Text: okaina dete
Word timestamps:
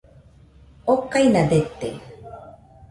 okaina 0.93 1.41
dete 1.51 1.89